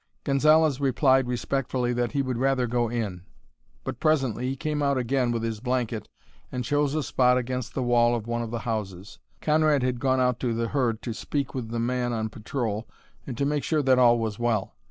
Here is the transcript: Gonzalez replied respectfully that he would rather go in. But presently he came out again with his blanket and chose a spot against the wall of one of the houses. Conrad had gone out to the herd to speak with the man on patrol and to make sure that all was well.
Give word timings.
Gonzalez 0.23 0.81
replied 0.81 1.27
respectfully 1.27 1.93
that 1.93 2.13
he 2.13 2.23
would 2.23 2.39
rather 2.39 2.65
go 2.65 2.89
in. 2.89 3.21
But 3.83 3.99
presently 3.99 4.49
he 4.49 4.55
came 4.55 4.81
out 4.81 4.97
again 4.97 5.31
with 5.31 5.43
his 5.43 5.59
blanket 5.59 6.09
and 6.51 6.63
chose 6.63 6.95
a 6.95 7.03
spot 7.03 7.37
against 7.37 7.75
the 7.75 7.83
wall 7.83 8.15
of 8.15 8.25
one 8.25 8.41
of 8.41 8.49
the 8.49 8.61
houses. 8.61 9.19
Conrad 9.41 9.83
had 9.83 9.99
gone 9.99 10.19
out 10.19 10.39
to 10.39 10.55
the 10.55 10.69
herd 10.69 11.03
to 11.03 11.13
speak 11.13 11.53
with 11.53 11.69
the 11.69 11.77
man 11.77 12.13
on 12.13 12.29
patrol 12.29 12.87
and 13.27 13.37
to 13.37 13.45
make 13.45 13.63
sure 13.63 13.83
that 13.83 13.99
all 13.99 14.17
was 14.17 14.39
well. 14.39 14.73